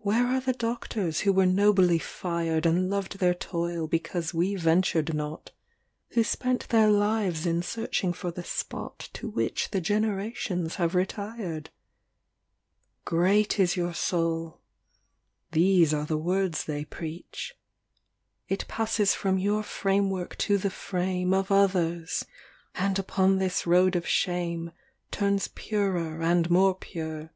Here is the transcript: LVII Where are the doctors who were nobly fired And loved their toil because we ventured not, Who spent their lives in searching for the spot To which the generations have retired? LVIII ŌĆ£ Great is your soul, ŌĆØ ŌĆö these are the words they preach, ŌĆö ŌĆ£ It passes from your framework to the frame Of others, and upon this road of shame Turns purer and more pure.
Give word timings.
LVII 0.00 0.04
Where 0.04 0.26
are 0.26 0.40
the 0.40 0.52
doctors 0.52 1.20
who 1.20 1.32
were 1.32 1.46
nobly 1.46 1.98
fired 1.98 2.66
And 2.66 2.90
loved 2.90 3.20
their 3.20 3.32
toil 3.32 3.86
because 3.86 4.34
we 4.34 4.54
ventured 4.54 5.14
not, 5.14 5.50
Who 6.10 6.22
spent 6.22 6.68
their 6.68 6.90
lives 6.90 7.46
in 7.46 7.62
searching 7.62 8.12
for 8.12 8.30
the 8.30 8.44
spot 8.44 9.08
To 9.14 9.30
which 9.30 9.70
the 9.70 9.80
generations 9.80 10.74
have 10.74 10.94
retired? 10.94 11.70
LVIII 11.70 13.00
ŌĆ£ 13.00 13.04
Great 13.06 13.58
is 13.58 13.76
your 13.76 13.94
soul, 13.94 14.44
ŌĆØ 14.44 14.50
ŌĆö 14.50 15.52
these 15.52 15.94
are 15.94 16.04
the 16.04 16.18
words 16.18 16.64
they 16.66 16.84
preach, 16.84 17.54
ŌĆö 18.50 18.56
ŌĆ£ 18.56 18.60
It 18.62 18.68
passes 18.68 19.14
from 19.14 19.38
your 19.38 19.62
framework 19.62 20.36
to 20.36 20.58
the 20.58 20.68
frame 20.68 21.32
Of 21.32 21.50
others, 21.50 22.26
and 22.74 22.98
upon 22.98 23.38
this 23.38 23.66
road 23.66 23.96
of 23.96 24.06
shame 24.06 24.70
Turns 25.10 25.48
purer 25.48 26.20
and 26.20 26.50
more 26.50 26.74
pure. 26.74 27.30